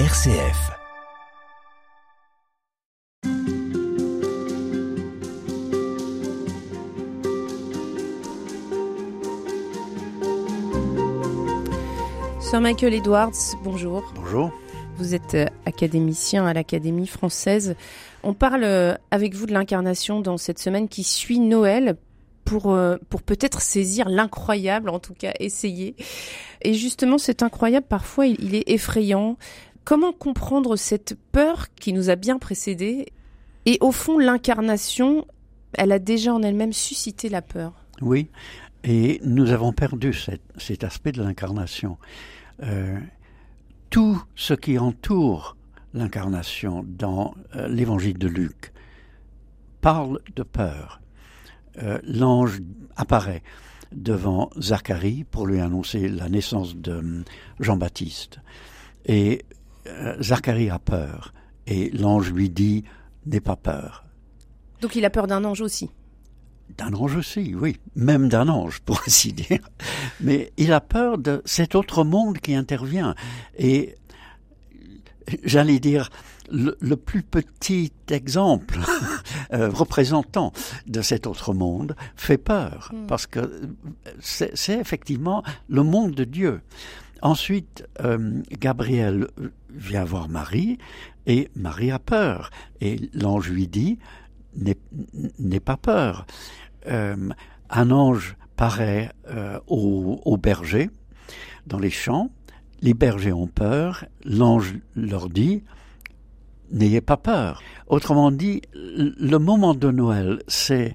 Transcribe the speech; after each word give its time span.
RCF. 0.00 0.72
Sir 12.40 12.60
Michael 12.60 12.94
Edwards, 12.94 13.30
bonjour. 13.62 14.12
Bonjour. 14.16 14.50
Vous 14.96 15.14
êtes 15.14 15.34
euh, 15.34 15.46
académicien 15.64 16.44
à 16.44 16.52
l'Académie 16.52 17.06
française. 17.06 17.76
On 18.24 18.34
parle 18.34 18.64
euh, 18.64 18.96
avec 19.12 19.34
vous 19.34 19.46
de 19.46 19.52
l'incarnation 19.52 20.20
dans 20.20 20.38
cette 20.38 20.58
semaine 20.58 20.88
qui 20.88 21.04
suit 21.04 21.38
Noël 21.38 21.94
pour, 22.44 22.72
euh, 22.72 22.96
pour 23.10 23.22
peut-être 23.22 23.60
saisir 23.60 24.08
l'incroyable, 24.08 24.88
en 24.88 24.98
tout 24.98 25.14
cas 25.14 25.34
essayer. 25.38 25.94
Et 26.62 26.74
justement, 26.74 27.16
cet 27.16 27.44
incroyable, 27.44 27.86
parfois, 27.88 28.26
il, 28.26 28.42
il 28.42 28.56
est 28.56 28.68
effrayant. 28.68 29.36
Comment 29.84 30.12
comprendre 30.12 30.76
cette 30.76 31.14
peur 31.32 31.66
qui 31.74 31.92
nous 31.92 32.08
a 32.08 32.16
bien 32.16 32.38
précédés 32.38 33.12
Et 33.66 33.76
au 33.82 33.92
fond, 33.92 34.18
l'incarnation, 34.18 35.26
elle 35.74 35.92
a 35.92 35.98
déjà 35.98 36.32
en 36.32 36.42
elle-même 36.42 36.72
suscité 36.72 37.28
la 37.28 37.42
peur? 37.42 37.74
Oui, 38.00 38.28
et 38.82 39.20
nous 39.24 39.50
avons 39.50 39.72
perdu 39.72 40.14
cet, 40.14 40.84
aspect 40.84 41.12
de 41.12 41.22
l'incarnation. 41.22 41.98
Euh, 42.62 42.98
tout 43.90 44.22
ce 44.34 44.54
qui 44.54 44.78
entoure 44.78 45.56
l'incarnation 45.92 46.84
dans 46.86 47.34
euh, 47.54 47.68
l'évangile 47.68 48.18
de 48.18 48.28
Luc 48.28 48.72
parle 49.82 50.20
de 50.34 50.42
peur. 50.42 51.02
Euh, 51.82 51.98
L'ange 52.04 52.60
apparaît 52.96 53.42
devant 53.92 54.50
Zacharie 54.58 55.24
pour 55.24 55.46
lui 55.46 55.60
annoncer 55.60 56.08
la 56.08 56.28
naissance 56.28 56.74
de 56.74 56.92
hum, 56.92 57.24
Jean-Baptiste. 57.60 58.40
Et 59.06 59.44
Zacharie 60.20 60.70
a 60.70 60.78
peur. 60.78 61.32
Et 61.66 61.90
l'ange 61.90 62.32
lui 62.32 62.50
dit, 62.50 62.84
n'aie 63.26 63.40
pas 63.40 63.56
peur. 63.56 64.04
Donc 64.80 64.96
il 64.96 65.04
a 65.04 65.10
peur 65.10 65.26
d'un 65.26 65.44
ange 65.44 65.60
aussi. 65.60 65.90
D'un 66.76 66.92
ange 66.94 67.16
aussi, 67.16 67.54
oui, 67.54 67.78
même 67.94 68.28
d'un 68.28 68.48
ange, 68.48 68.80
pour 68.80 69.00
ainsi 69.06 69.32
dire. 69.32 69.60
Mais 70.20 70.52
il 70.56 70.72
a 70.72 70.80
peur 70.80 71.18
de 71.18 71.42
cet 71.44 71.74
autre 71.74 72.04
monde 72.04 72.38
qui 72.38 72.54
intervient. 72.54 73.14
Et 73.58 73.96
j'allais 75.44 75.78
dire, 75.78 76.10
le, 76.50 76.76
le, 76.80 76.96
plus 76.96 77.22
petit 77.22 77.92
exemple 78.10 78.78
euh, 79.52 79.70
représentant 79.70 80.52
de 80.86 81.00
cet 81.00 81.26
autre 81.26 81.54
monde 81.54 81.96
fait 82.16 82.38
peur, 82.38 82.90
mm. 82.92 83.06
parce 83.06 83.26
que 83.26 83.62
c'est 84.20 84.78
effectivement 84.78 85.42
le 85.68 85.82
monde 85.82 86.12
de 86.14 86.24
Dieu. 86.24 86.60
Ensuite, 87.24 87.88
euh, 88.02 88.42
Gabriel 88.60 89.28
vient 89.70 90.04
voir 90.04 90.28
Marie, 90.28 90.76
et 91.26 91.48
Marie 91.56 91.90
a 91.90 91.98
peur. 91.98 92.50
Et 92.82 93.08
l'ange 93.14 93.48
lui 93.48 93.66
dit, 93.66 93.98
n'aie 94.54 95.60
pas 95.60 95.78
peur. 95.78 96.26
Euh, 96.86 97.30
un 97.70 97.90
ange 97.90 98.36
paraît 98.56 99.10
euh, 99.28 99.58
aux, 99.66 100.20
aux 100.22 100.36
bergers 100.36 100.90
dans 101.66 101.78
les 101.78 101.90
champs, 101.90 102.30
les 102.82 102.92
bergers 102.92 103.32
ont 103.32 103.46
peur, 103.46 104.04
l'ange 104.26 104.74
leur 104.94 105.30
dit, 105.30 105.64
n'ayez 106.70 107.00
pas 107.00 107.16
peur. 107.16 107.62
Autrement 107.86 108.30
dit, 108.32 108.60
le 108.74 109.38
moment 109.38 109.74
de 109.74 109.90
Noël, 109.90 110.42
c'est 110.46 110.94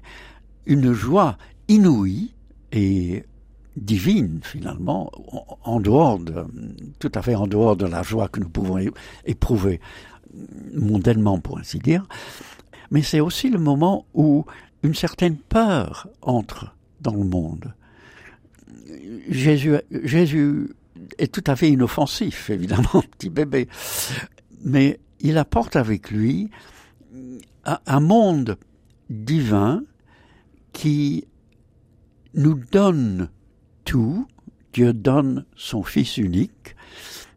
une 0.64 0.92
joie 0.92 1.36
inouïe 1.66 2.34
et 2.70 3.24
divine 3.76 4.40
finalement, 4.42 5.10
en 5.62 5.80
dehors 5.80 6.18
de, 6.18 6.44
tout 6.98 7.12
à 7.14 7.22
fait 7.22 7.34
en 7.34 7.46
dehors 7.46 7.76
de 7.76 7.86
la 7.86 8.02
joie 8.02 8.28
que 8.28 8.40
nous 8.40 8.48
pouvons 8.48 8.78
éprouver 9.24 9.80
mondainement 10.74 11.38
pour 11.40 11.58
ainsi 11.58 11.78
dire, 11.78 12.06
mais 12.90 13.02
c'est 13.02 13.20
aussi 13.20 13.50
le 13.50 13.58
moment 13.58 14.06
où 14.14 14.44
une 14.82 14.94
certaine 14.94 15.36
peur 15.36 16.08
entre 16.22 16.74
dans 17.00 17.14
le 17.14 17.24
monde. 17.24 17.74
Jésus, 19.28 19.74
Jésus 19.90 20.70
est 21.18 21.32
tout 21.32 21.44
à 21.46 21.56
fait 21.56 21.70
inoffensif, 21.70 22.50
évidemment, 22.50 23.02
petit 23.18 23.30
bébé, 23.30 23.68
mais 24.64 25.00
il 25.20 25.38
apporte 25.38 25.76
avec 25.76 26.10
lui 26.10 26.50
un 27.64 28.00
monde 28.00 28.56
divin 29.10 29.82
qui 30.72 31.26
nous 32.34 32.54
donne 32.54 33.28
tout, 33.90 34.28
Dieu 34.72 34.92
donne 34.92 35.44
son 35.56 35.82
Fils 35.82 36.16
unique, 36.16 36.76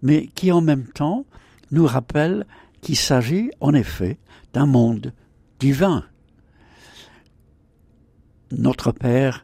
mais 0.03 0.27
qui 0.27 0.51
en 0.51 0.61
même 0.61 0.85
temps 0.85 1.25
nous 1.71 1.87
rappelle 1.87 2.45
qu'il 2.79 2.95
s'agit 2.95 3.49
en 3.59 3.73
effet 3.73 4.19
d'un 4.53 4.67
monde 4.67 5.13
divin. 5.57 6.05
Notre 8.51 8.91
Père 8.91 9.43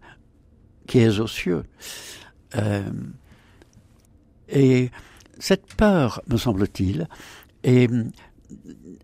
qui 0.85 0.99
est 0.99 1.19
aux 1.19 1.25
cieux. 1.25 1.63
Euh, 2.53 2.91
et 4.47 4.91
cette 5.39 5.73
peur, 5.73 6.21
me 6.27 6.37
semble-t-il, 6.37 7.07
est 7.63 7.89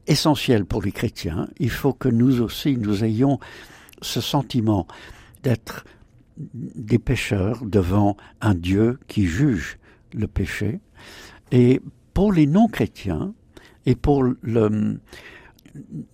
essentielle 0.05 0.65
pour 0.65 0.83
les 0.83 0.91
chrétiens. 0.91 1.47
Il 1.57 1.71
faut 1.71 1.93
que 1.93 2.09
nous 2.09 2.39
aussi, 2.39 2.77
nous 2.77 3.03
ayons 3.03 3.39
ce 4.03 4.21
sentiment 4.21 4.85
d'être 5.41 5.85
des 6.37 6.99
pécheurs 6.99 7.65
devant 7.65 8.17
un 8.41 8.55
Dieu 8.55 8.99
qui 9.07 9.25
juge 9.25 9.77
le 10.13 10.27
péché. 10.27 10.79
Et 11.51 11.81
pour 12.13 12.31
les 12.31 12.47
non-chrétiens 12.47 13.33
et 13.85 13.95
pour 13.95 14.23
le, 14.23 14.99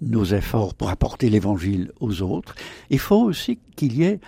nos 0.02 0.26
efforts 0.26 0.74
pour 0.74 0.90
apporter 0.90 1.30
l'évangile 1.30 1.92
aux 2.00 2.22
autres, 2.22 2.56
il 2.90 3.00
faut 3.00 3.22
aussi 3.22 3.60
qu'il 3.76 3.94
y 3.94 4.04
ait 4.04 4.20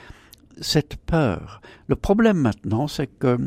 cette 0.62 0.98
peur. 0.98 1.62
Le 1.88 1.96
problème 1.96 2.38
maintenant, 2.38 2.88
c'est 2.88 3.08
que 3.08 3.38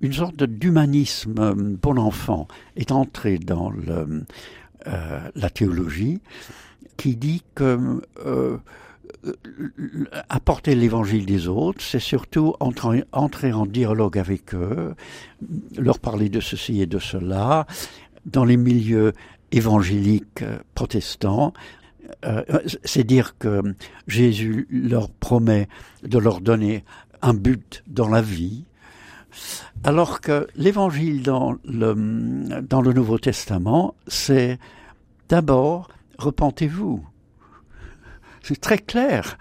une 0.00 0.12
sorte 0.12 0.42
d'humanisme 0.42 1.76
bon 1.80 1.98
enfant 1.98 2.48
est 2.76 2.92
entré 2.92 3.38
dans 3.38 3.70
le, 3.70 4.24
euh, 4.86 5.30
la 5.34 5.50
théologie 5.50 6.20
qui 6.96 7.16
dit 7.16 7.42
que 7.54 8.00
euh, 8.24 8.58
apporter 10.28 10.74
l'évangile 10.74 11.26
des 11.26 11.48
autres, 11.48 11.80
c'est 11.82 12.00
surtout 12.00 12.54
entrer, 12.60 13.04
en 13.52 13.66
dialogue 13.66 14.18
avec 14.18 14.54
eux, 14.54 14.94
leur 15.76 15.98
parler 15.98 16.28
de 16.28 16.40
ceci 16.40 16.80
et 16.80 16.86
de 16.86 16.98
cela, 16.98 17.66
dans 18.24 18.44
les 18.44 18.56
milieux 18.56 19.12
évangéliques 19.52 20.44
protestants. 20.74 21.52
Euh, 22.24 22.42
c'est 22.84 23.04
dire 23.04 23.36
que 23.38 23.62
Jésus 24.06 24.68
leur 24.70 25.10
promet 25.10 25.68
de 26.04 26.18
leur 26.18 26.40
donner 26.40 26.84
un 27.20 27.34
but 27.34 27.82
dans 27.88 28.08
la 28.08 28.22
vie, 28.22 28.64
alors 29.82 30.20
que 30.20 30.46
l'évangile 30.54 31.22
dans 31.22 31.56
le, 31.64 32.62
dans 32.62 32.80
le 32.80 32.92
Nouveau 32.92 33.18
Testament, 33.18 33.94
c'est 34.06 34.58
d'abord 35.28 35.88
repentez-vous 36.18 37.04
c'est 38.46 38.60
très 38.60 38.78
clair. 38.78 39.38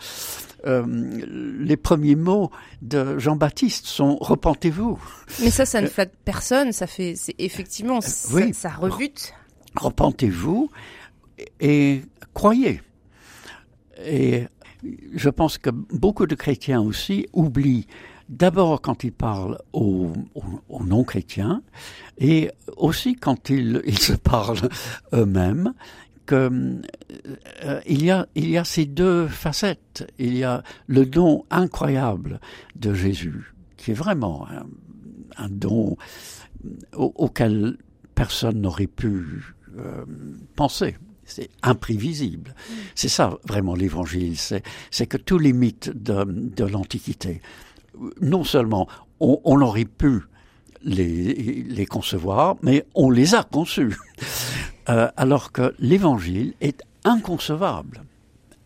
Euh, 0.66 0.84
les 0.88 1.78
premiers 1.78 2.16
mots 2.16 2.50
de 2.82 3.20
Jean-Baptiste 3.20 3.86
sont 3.86 4.18
repentez-vous. 4.20 5.00
Mais 5.44 5.52
ça, 5.52 5.66
ça 5.66 5.82
ne 5.82 5.88
flatte 5.88 6.14
personne. 6.26 6.72
Ça 6.72 6.88
fait, 6.88 7.14
effectivement, 7.38 8.02
ça, 8.02 8.34
oui. 8.34 8.54
ça 8.54 8.70
rebute. 8.70 9.34
Repentez-vous 9.76 10.72
et 11.60 12.02
croyez. 12.34 12.82
Et 14.04 14.48
je 15.14 15.30
pense 15.30 15.58
que 15.58 15.70
beaucoup 15.70 16.26
de 16.26 16.36
chrétiens 16.36 16.82
aussi 16.82 17.28
oublient 17.34 17.88
d'abord 18.30 18.82
quand 18.82 19.04
ils 19.04 19.12
parlent 19.12 19.60
aux, 19.74 20.12
aux, 20.34 20.44
aux 20.70 20.84
non-chrétiens 20.84 21.62
et 22.18 22.50
aussi 22.76 23.16
quand 23.16 23.50
ils, 23.50 23.82
ils 23.86 24.00
se 24.00 24.14
parlent 24.14 24.70
eux-mêmes 25.14 25.74
que 26.26 26.82
euh, 27.64 27.82
il 27.86 28.04
y 28.04 28.12
a 28.12 28.28
il 28.36 28.50
y 28.50 28.58
a 28.58 28.64
ces 28.64 28.86
deux 28.86 29.28
facettes. 29.28 30.12
Il 30.18 30.36
y 30.36 30.44
a 30.44 30.64
le 30.88 31.06
don 31.06 31.46
incroyable 31.50 32.40
de 32.76 32.94
Jésus, 32.94 33.54
qui 33.78 33.92
est 33.92 33.96
vraiment 33.96 34.48
un, 35.38 35.50
don 35.50 35.98
au, 36.96 37.14
auquel 37.16 37.78
personne 38.16 38.62
n'aurait 38.62 38.88
pu 38.88 39.44
euh, 39.78 40.06
penser. 40.56 40.98
C'est 41.26 41.50
imprévisible. 41.64 42.54
C'est 42.94 43.10
ça 43.10 43.38
vraiment 43.48 43.74
l'évangile. 43.74 44.38
C'est, 44.38 45.08
que 45.08 45.18
tous 45.18 45.40
les 45.40 45.54
mythes 45.54 45.90
de, 45.90 46.24
de 46.24 46.66
l'Antiquité, 46.66 47.42
non 48.22 48.44
seulement 48.44 48.88
on, 49.20 49.42
on 49.44 49.62
aurait 49.62 49.86
pu 49.86 50.22
les, 50.86 51.34
les 51.68 51.86
concevoir, 51.86 52.56
mais 52.62 52.86
on 52.94 53.10
les 53.10 53.36
a 53.36 53.44
conçus. 53.44 53.96
Euh, 54.88 55.10
alors 55.18 55.52
que 55.52 55.74
l'évangile 55.80 56.54
est 56.62 56.84
inconcevable. 57.06 58.04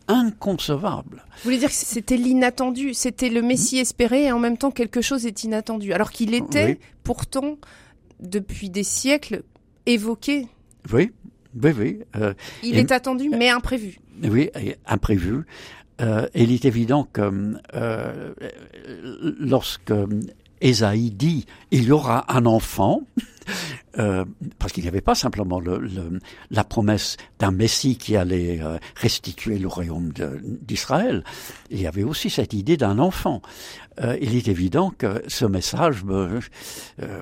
Inconcevable. 0.10 1.24
Vous 1.38 1.44
voulez 1.45 1.60
dire 1.60 1.69
que 1.69 1.74
c'était 1.75 2.18
l'inattendu, 2.18 2.94
c'était 2.94 3.30
le 3.30 3.42
Messie 3.42 3.77
espéré 3.77 4.25
et 4.25 4.31
en 4.33 4.39
même 4.39 4.57
temps 4.57 4.69
quelque 4.71 5.00
chose 5.00 5.25
est 5.25 5.45
inattendu, 5.45 5.94
alors 5.94 6.12
qu'il 6.12 6.33
était 6.33 6.66
oui. 6.66 6.80
pourtant 7.04 7.57
depuis 8.19 8.69
des 8.69 8.83
siècles 8.83 9.44
évoqué 9.86 10.50
Oui, 10.92 11.13
oui, 11.56 11.72
oui. 11.77 12.00
il 12.63 12.77
est 12.77 12.92
attendu, 12.92 13.30
mais 13.30 13.48
imprévu. 13.48 13.98
Oui, 14.22 14.50
imprévu. 14.86 15.45
il 16.36 16.51
est 16.51 16.65
évident 16.65 17.07
que 17.13 17.54
lorsque 19.39 19.94
Esaïe 20.61 21.11
dit 21.11 21.45
il 21.71 21.83
y 21.83 21.91
aura 21.91 22.25
un 22.33 22.45
enfant, 22.45 23.01
euh, 23.97 24.25
parce 24.57 24.73
qu'il 24.73 24.83
n'y 24.83 24.89
avait 24.89 25.01
pas 25.01 25.15
simplement 25.15 25.59
le, 25.59 26.19
la 26.51 26.63
promesse 26.63 27.17
d'un 27.39 27.51
Messie 27.51 27.97
qui 27.97 28.15
allait 28.15 28.61
euh, 28.61 28.77
restituer 28.95 29.57
le 29.59 29.67
royaume 29.67 30.11
d'Israël, 30.61 31.23
il 31.69 31.81
y 31.81 31.88
avait 31.88 32.03
aussi 32.03 32.29
cette 32.29 32.53
idée 32.53 32.77
d'un 32.77 33.00
enfant. 33.00 33.41
Euh, 34.01 34.17
il 34.21 34.35
est 34.35 34.47
évident 34.47 34.91
que 34.91 35.23
ce 35.27 35.45
message, 35.45 36.03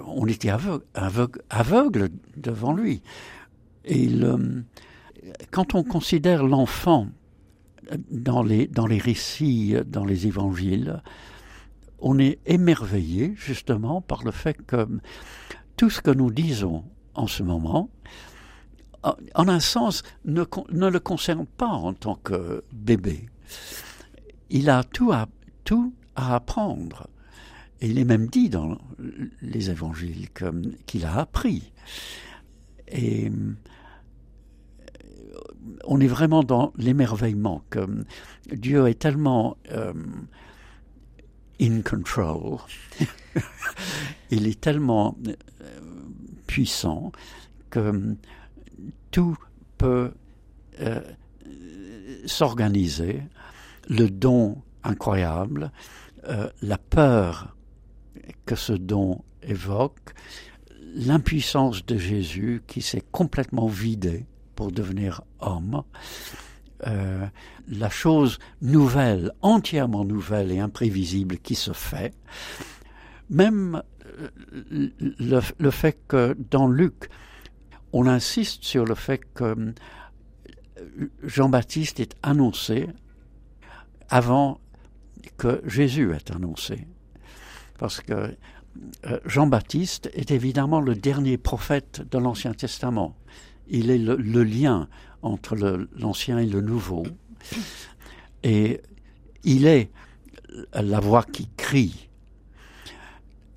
on 0.05 0.27
était 0.27 0.49
aveugle, 0.49 1.41
aveugle, 1.49 2.09
devant 2.35 2.73
lui. 2.73 3.01
Et 3.85 4.09
quand 5.51 5.75
on 5.75 5.83
considère 5.83 6.43
l'enfant 6.43 7.07
dans 8.11 8.43
les, 8.43 8.67
dans 8.67 8.85
les 8.85 8.97
récits, 8.97 9.75
dans 9.85 10.05
les 10.05 10.27
évangiles, 10.27 11.01
on 11.99 12.19
est 12.19 12.39
émerveillé 12.45 13.33
justement 13.35 14.01
par 14.01 14.23
le 14.23 14.31
fait 14.31 14.55
que 14.65 14.87
tout 15.75 15.89
ce 15.89 16.01
que 16.01 16.11
nous 16.11 16.31
disons 16.31 16.83
en 17.13 17.27
ce 17.27 17.43
moment, 17.43 17.89
en 19.03 19.47
un 19.47 19.59
sens, 19.59 20.03
ne, 20.25 20.43
le 20.43 20.99
concerne 20.99 21.45
pas 21.45 21.67
en 21.67 21.93
tant 21.93 22.15
que 22.15 22.63
bébé. 22.71 23.29
Il 24.49 24.69
a 24.69 24.83
tout 24.83 25.11
à, 25.11 25.27
tout 25.63 25.93
à 26.15 26.35
apprendre. 26.35 27.07
Et 27.79 27.87
il 27.87 27.99
est 27.99 28.05
même 28.05 28.27
dit 28.27 28.49
dans 28.49 28.77
les 29.41 29.69
évangiles 29.69 30.29
qu'il 30.85 31.05
a 31.05 31.19
appris. 31.19 31.71
Et 32.87 33.31
on 35.85 35.99
est 35.99 36.07
vraiment 36.07 36.43
dans 36.43 36.73
l'émerveillement 36.77 37.63
que 37.69 37.85
Dieu 38.51 38.87
est 38.87 38.99
tellement 38.99 39.57
euh, 39.71 39.93
in 41.59 41.81
control. 41.81 42.59
il 44.31 44.47
est 44.47 44.59
tellement 44.59 45.17
euh, 45.27 45.33
puissant 46.45 47.11
que 47.69 47.79
euh, 47.79 48.15
tout 49.11 49.37
peut 49.77 50.11
euh, 50.79 51.01
s'organiser. 52.25 53.23
Le 53.89 54.09
don 54.09 54.61
incroyable, 54.83 55.71
la 56.61 56.77
peur 56.77 57.55
que 58.45 58.55
ce 58.55 58.73
don 58.73 59.23
évoque, 59.41 60.13
l'impuissance 60.93 61.85
de 61.85 61.97
Jésus 61.97 62.63
qui 62.67 62.81
s'est 62.81 63.03
complètement 63.11 63.67
vidé 63.67 64.25
pour 64.55 64.71
devenir 64.71 65.21
homme, 65.39 65.83
euh, 66.85 67.25
la 67.67 67.89
chose 67.89 68.37
nouvelle, 68.61 69.31
entièrement 69.41 70.05
nouvelle 70.05 70.51
et 70.51 70.59
imprévisible 70.59 71.37
qui 71.37 71.55
se 71.55 71.71
fait, 71.71 72.13
même 73.31 73.81
euh, 74.19 74.89
le, 75.57 75.71
fait 75.71 75.97
que 76.07 76.37
dans 76.51 76.67
Luc, 76.67 77.09
on 77.93 78.05
insiste 78.05 78.63
sur 78.63 78.85
le 78.85 78.93
fait 78.93 79.21
que 79.33 79.43
euh, 79.43 79.73
Jean-Baptiste 81.23 81.99
est 81.99 82.15
annoncé 82.21 82.87
avant 84.09 84.59
que 85.37 85.61
Jésus 85.65 86.13
est 86.13 86.29
annoncé. 86.29 86.87
Parce 87.79 88.01
que 88.01 88.35
Jean-Baptiste 89.25 90.11
est 90.13 90.29
évidemment 90.29 90.79
le 90.79 90.93
dernier 90.93 91.37
prophète 91.37 92.03
de 92.09 92.19
l'Ancien 92.19 92.53
Testament. 92.53 93.17
Il 93.67 93.89
est 93.89 93.97
le, 93.97 94.15
le 94.15 94.43
lien 94.43 94.87
entre 95.27 95.55
l'ancien 95.97 96.39
et 96.39 96.45
le 96.45 96.61
nouveau. 96.61 97.03
Et 98.43 98.81
il 99.43 99.65
est 99.65 99.89
la 100.73 100.99
voix 100.99 101.23
qui 101.23 101.49
crie. 101.57 102.09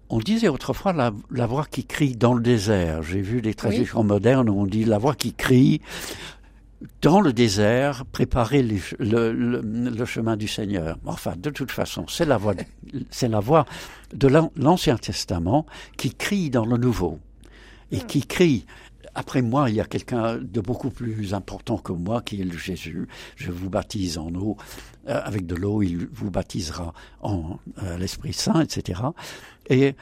On 0.09 0.19
disait 0.19 0.49
autrefois 0.49 0.93
la, 0.93 1.47
voix 1.47 1.65
qui 1.65 1.85
crie 1.85 2.17
dans 2.17 2.35
le 2.35 2.43
désert. 2.43 3.03
J'ai 3.03 3.21
vu 3.21 3.41
des 3.43 3.55
traductions 3.55 4.03
modernes 4.03 4.51
où 4.51 4.61
on 4.61 4.67
dit 4.67 4.85
la 4.85 4.99
voix 4.99 5.15
qui 5.15 5.33
crie 5.33 5.81
dans 7.03 7.21
le 7.21 7.33
désert, 7.33 8.05
préparer 8.07 8.63
le, 8.63 10.05
chemin 10.07 10.37
du 10.37 10.49
Seigneur. 10.49 10.99
Enfin, 11.05 11.35
de 11.37 11.51
toute 11.51 11.71
façon, 11.71 12.07
c'est 12.09 12.25
la 12.25 12.39
voix, 12.39 12.55
c'est 13.11 13.29
la 13.29 13.41
voix 13.41 13.67
de 14.13 14.29
l'Ancien 14.57 14.97
Testament 14.97 15.67
qui 15.97 16.15
crie 16.15 16.51
dans 16.51 16.67
le 16.67 16.77
Nouveau 16.77 17.21
et 17.93 18.01
qui 18.01 18.27
crie 18.27 18.67
après 19.15 19.43
moi, 19.43 19.71
il 19.71 19.77
y 19.77 19.81
a 19.81 19.85
quelqu'un 19.85 20.37
de 20.37 20.61
beaucoup 20.61 20.91
plus 20.91 21.35
important 21.35 21.79
que 21.79 21.93
moi 21.93 22.23
qui 22.23 22.41
est 22.41 22.45
le 22.45 22.57
Jésus. 22.57 23.09
Je 23.37 23.51
vous 23.51 23.71
baptise 23.71 24.19
en 24.19 24.35
eau, 24.35 24.57
euh, 25.09 25.21
avec 25.25 25.47
de 25.47 25.55
l'eau, 25.55 25.83
il 25.83 26.07
vous 26.13 26.31
baptisera 26.31 26.93
en 27.21 27.59
euh, 27.83 27.97
l'Esprit 27.99 28.33
Saint, 28.33 28.61
etc. 28.61 29.01
Et 29.69 29.95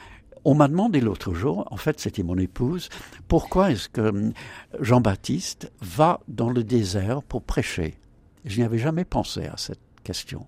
on 0.45 0.55
m'a 0.55 0.67
demandé 0.67 1.01
l'autre 1.01 1.33
jour, 1.33 1.67
en 1.71 1.77
fait 1.77 1.99
c'était 1.99 2.23
mon 2.23 2.37
épouse, 2.37 2.89
pourquoi 3.27 3.71
est-ce 3.71 3.89
que 3.89 4.01
hum, 4.01 4.33
Jean-Baptiste 4.79 5.71
va 5.81 6.21
dans 6.27 6.49
le 6.49 6.63
désert 6.63 7.23
pour 7.23 7.43
prêcher? 7.43 7.97
Je 8.45 8.57
n'y 8.57 8.63
avais 8.63 8.77
jamais 8.77 9.05
pensé 9.05 9.45
à 9.45 9.57
cette 9.57 9.81
question. 10.03 10.47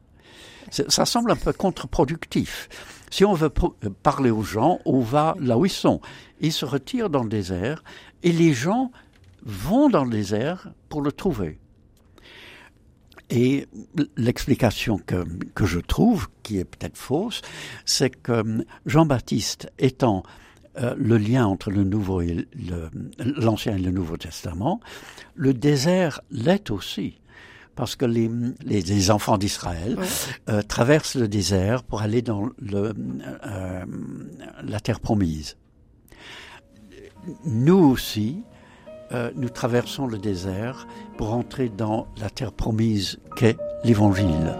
Ça 0.69 1.05
semble 1.05 1.31
un 1.31 1.35
peu 1.35 1.51
contre-productif. 1.51 2.69
Si 3.11 3.25
on 3.25 3.33
veut 3.33 3.49
parler 3.49 4.31
aux 4.31 4.41
gens, 4.41 4.79
on 4.85 5.01
va 5.01 5.35
là 5.39 5.57
où 5.57 5.65
ils 5.65 5.69
sont. 5.69 6.01
Ils 6.39 6.53
se 6.53 6.65
retirent 6.65 7.09
dans 7.09 7.23
le 7.23 7.29
désert 7.29 7.83
et 8.23 8.31
les 8.31 8.53
gens 8.53 8.91
vont 9.43 9.89
dans 9.89 10.05
le 10.05 10.09
désert 10.09 10.71
pour 10.89 11.01
le 11.01 11.11
trouver. 11.11 11.59
Et 13.29 13.67
l'explication 14.17 14.97
que, 14.97 15.25
je 15.65 15.79
trouve, 15.79 16.27
qui 16.43 16.57
est 16.57 16.65
peut-être 16.65 16.97
fausse, 16.97 17.41
c'est 17.85 18.09
que 18.09 18.65
Jean-Baptiste 18.85 19.71
étant 19.79 20.23
euh, 20.77 20.95
le 20.97 21.17
lien 21.17 21.45
entre 21.45 21.71
le 21.71 21.83
Nouveau 21.83 22.21
et 22.21 22.45
l'Ancien 23.19 23.77
et 23.77 23.81
le 23.81 23.91
Nouveau 23.91 24.17
Testament, 24.17 24.81
le 25.35 25.53
désert 25.53 26.21
l'est 26.29 26.71
aussi. 26.71 27.20
Parce 27.75 27.95
que 27.95 28.05
les, 28.05 28.29
les, 28.63 29.11
enfants 29.11 29.37
d'Israël 29.37 29.97
euh, 30.49 30.61
traversent 30.61 31.15
le 31.15 31.27
désert 31.27 31.83
pour 31.83 32.01
aller 32.01 32.21
dans 32.21 32.49
le, 32.59 32.93
euh, 33.45 33.85
la 34.63 34.79
terre 34.79 34.99
promise 34.99 35.55
nous 37.45 37.77
aussi, 37.77 38.43
euh, 39.11 39.31
nous 39.35 39.49
traversons 39.49 40.07
le 40.07 40.17
désert 40.17 40.87
pour 41.17 41.33
entrer 41.33 41.69
dans 41.69 42.07
la 42.19 42.29
terre 42.29 42.51
promise 42.51 43.19
qu'est 43.35 43.57
l'Évangile. 43.83 44.55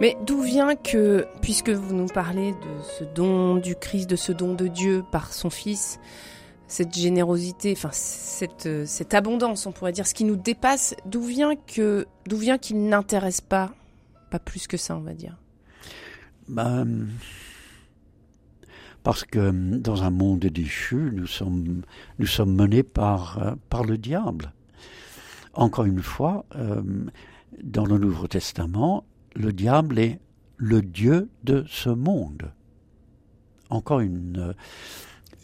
Mais 0.00 0.16
d'où 0.24 0.40
vient 0.40 0.76
que, 0.76 1.26
puisque 1.42 1.68
vous 1.68 1.94
nous 1.94 2.06
parlez 2.06 2.52
de 2.52 2.82
ce 2.98 3.04
don 3.04 3.56
du 3.56 3.76
Christ, 3.76 4.08
de 4.08 4.16
ce 4.16 4.32
don 4.32 4.54
de 4.54 4.66
Dieu 4.66 5.04
par 5.12 5.32
son 5.34 5.50
Fils, 5.50 6.00
cette 6.68 6.94
générosité, 6.94 7.74
enfin 7.76 7.90
cette, 7.92 8.86
cette 8.86 9.12
abondance, 9.12 9.66
on 9.66 9.72
pourrait 9.72 9.92
dire, 9.92 10.06
ce 10.06 10.14
qui 10.14 10.24
nous 10.24 10.36
dépasse, 10.36 10.94
d'où 11.04 11.22
vient 11.22 11.54
que, 11.54 12.06
d'où 12.26 12.38
vient 12.38 12.56
qu'il 12.56 12.88
n'intéresse 12.88 13.42
pas, 13.42 13.74
pas 14.30 14.38
plus 14.38 14.66
que 14.66 14.78
ça, 14.78 14.96
on 14.96 15.00
va 15.00 15.12
dire? 15.12 15.36
Ben, 16.48 17.08
parce 19.02 19.24
que 19.24 19.50
dans 19.50 20.02
un 20.02 20.10
monde 20.10 20.40
déchu, 20.40 21.10
nous 21.12 21.26
sommes, 21.26 21.82
nous 22.18 22.26
sommes 22.26 22.54
menés 22.54 22.82
par, 22.82 23.56
par 23.68 23.84
le 23.84 23.98
diable. 23.98 24.52
Encore 25.52 25.84
une 25.84 26.02
fois, 26.02 26.46
euh, 26.56 26.82
dans 27.62 27.84
le 27.84 27.98
Nouveau 27.98 28.28
Testament, 28.28 29.04
le 29.34 29.52
diable 29.52 29.98
est 29.98 30.20
le 30.56 30.82
Dieu 30.82 31.28
de 31.44 31.64
ce 31.68 31.90
monde. 31.90 32.52
Encore 33.70 34.00
une, 34.00 34.54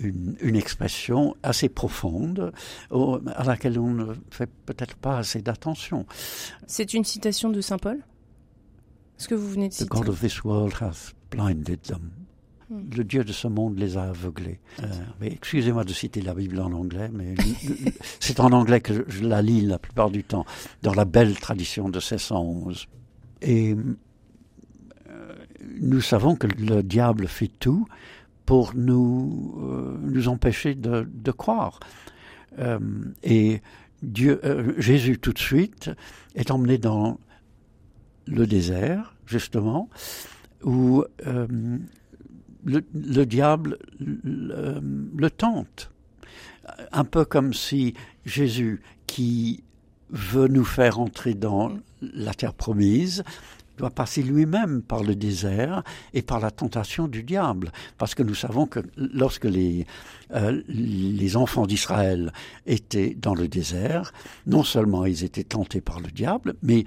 une, 0.01 0.57
expression 0.57 1.37
assez 1.43 1.69
profonde 1.69 2.53
à 2.91 3.45
laquelle 3.45 3.79
on 3.79 3.91
ne 3.91 4.15
fait 4.31 4.51
peut-être 4.67 4.97
pas 4.97 5.19
assez 5.19 5.43
d'attention. 5.43 6.07
C'est 6.67 6.93
une 6.95 7.05
citation 7.05 7.51
de 7.51 7.61
Saint 7.61 7.79
Paul? 7.79 8.01
Ce 9.17 9.29
que 9.29 9.35
vous 9.35 9.49
venez 9.49 9.69
de 9.69 9.75
The 9.75 9.79
citer? 9.79 9.89
God 9.89 10.09
of 10.09 10.21
this 10.21 10.45
world 10.45 10.75
hath 10.81 11.15
blinded 11.31 11.83
them. 11.83 12.11
Hmm. 12.69 12.81
Le 12.97 13.05
Dieu 13.05 13.23
de 13.23 13.33
ce 13.33 13.47
monde 13.47 13.79
les 13.79 13.97
a 13.97 14.09
aveuglés. 14.09 14.59
Euh, 14.83 14.87
excusez-moi 15.23 15.85
de 15.85 15.93
citer 15.93 16.21
la 16.21 16.35
Bible 16.35 16.61
en 16.61 16.73
anglais, 16.73 17.09
mais 17.13 17.35
c'est 18.21 18.41
en 18.41 18.51
anglais 18.51 18.81
que 18.81 19.05
je 19.07 19.23
la 19.23 19.41
lis 19.41 19.61
la 19.61 19.79
plupart 19.79 20.11
du 20.11 20.25
temps, 20.25 20.45
dans 20.83 20.93
la 20.93 21.05
belle 21.05 21.39
tradition 21.39 21.89
de 21.89 21.99
1611. 21.99 22.89
Et 23.43 23.75
euh, 25.09 25.35
nous 25.81 26.01
savons 26.01 26.37
que 26.37 26.47
le 26.47 26.83
diable 26.83 27.29
fait 27.29 27.51
tout 27.61 27.87
pour 28.45 28.75
nous, 28.75 29.55
euh, 29.59 29.99
nous 30.03 30.29
empêcher 30.29 30.75
de, 30.75 31.31
croire. 31.33 31.81
Euh, 32.59 32.79
et 33.23 33.61
Dieu, 34.03 34.41
Jésus 34.79 35.19
tout 35.19 35.33
de 35.33 35.39
suite 35.39 35.91
est 36.35 36.51
emmené 36.51 36.79
dans 36.79 37.19
le 38.27 38.47
désert, 38.47 39.17
justement, 39.27 39.89
où 40.63 41.05
le, 41.25 42.85
le 42.95 43.25
diable 43.25 43.79
le, 43.99 44.81
le 45.17 45.31
tente. 45.31 45.91
Un 46.93 47.05
peu 47.05 47.25
comme 47.25 47.55
si 47.55 47.95
Jésus, 48.25 48.83
qui 49.07 49.63
veut 50.11 50.49
nous 50.49 50.65
faire 50.65 51.01
entrer 51.01 51.35
dans 51.35 51.73
la 52.01 52.35
terre 52.35 52.55
promise, 52.55 53.25
doit 53.77 53.91
passer 53.91 54.23
lui-même 54.23 54.83
par 54.83 55.03
le 55.03 55.15
désert 55.15 55.83
et 56.15 56.23
par 56.23 56.41
la 56.41 56.51
tentation 56.51 57.09
du 57.09 57.23
diable. 57.23 57.73
Parce 57.99 58.15
que 58.15 58.23
nous 58.23 58.35
savons 58.35 58.67
que 58.67 58.81
lorsque 58.97 59.45
les, 59.45 59.87
euh, 60.35 60.63
les 60.69 61.37
enfants 61.37 61.67
d'Israël 61.67 62.33
étaient 62.67 63.15
dans 63.15 63.35
le 63.35 63.49
désert, 63.49 64.13
non 64.47 64.65
seulement 64.65 65.05
ils 65.05 65.25
étaient 65.25 65.45
tentés 65.45 65.81
par 65.81 66.01
le 66.01 66.09
diable, 66.09 66.55
mais 66.63 66.85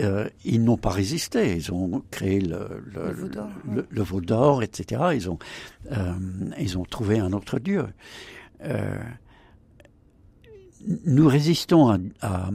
euh, 0.00 0.28
ils 0.44 0.62
n'ont 0.62 0.76
pas 0.76 0.90
résisté. 0.90 1.56
Ils 1.56 1.72
ont 1.72 2.02
créé 2.10 2.40
le, 2.40 2.84
le, 2.86 3.86
Le 3.90 4.02
veau 4.02 4.20
d'or, 4.20 4.62
etc. 4.62 5.02
Ils 5.14 5.28
ont, 5.28 5.38
euh, 5.92 6.12
ils 6.58 6.78
ont 6.78 6.84
trouvé 6.84 7.18
un 7.18 7.32
autre 7.32 7.58
Dieu. 7.58 7.84
Nous 11.04 11.26
résistons 11.28 11.88
à, 11.90 11.98
à- 12.22 12.50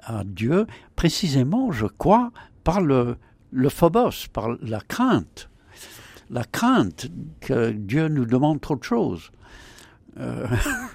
à 0.00 0.24
Dieu 0.24 0.66
précisément, 0.96 1.72
je 1.72 1.86
crois, 1.86 2.30
par 2.64 2.80
le, 2.80 3.16
le 3.52 3.68
phobos, 3.68 4.26
par 4.32 4.48
la 4.62 4.80
crainte. 4.80 5.48
La 6.30 6.44
crainte 6.44 7.08
que 7.40 7.70
Dieu 7.70 8.08
nous 8.08 8.24
demande 8.24 8.60
trop 8.60 8.76
de 8.76 8.82
choses. 8.84 9.30
Euh, 10.18 10.46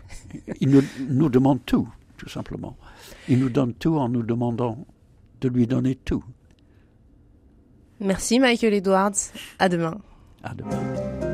il 0.61 0.69
nous, 0.69 0.81
nous 1.07 1.29
demande 1.29 1.59
tout, 1.65 1.87
tout 2.17 2.29
simplement. 2.29 2.75
Il 3.29 3.39
nous 3.39 3.49
donne 3.49 3.73
tout 3.73 3.97
en 3.97 4.09
nous 4.09 4.23
demandant 4.23 4.85
de 5.41 5.49
lui 5.49 5.67
donner 5.67 5.95
tout. 5.95 6.23
Merci 7.99 8.39
Michael 8.39 8.73
Edwards. 8.73 9.11
À 9.59 9.69
demain. 9.69 9.97
À 10.43 10.53
demain. 10.55 11.30